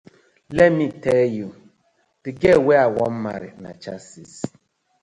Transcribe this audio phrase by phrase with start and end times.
[0.55, 1.47] Lemme teeh yu,
[2.21, 4.33] de girl wey I wan marry na chasis.